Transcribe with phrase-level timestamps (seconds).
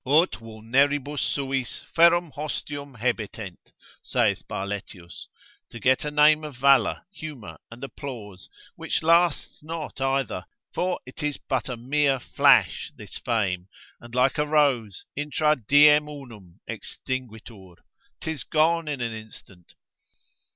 [0.03, 5.27] ut vulneribus suis ferrum hostium hebetent, saith Barletius,
[5.69, 10.43] to get a name of valour, humour and applause, which lasts not either,
[10.73, 13.67] for it is but a mere flash this fame,
[13.99, 17.75] and like a rose, intra diem unum extinguitur,
[18.21, 19.75] 'tis gone in an instant.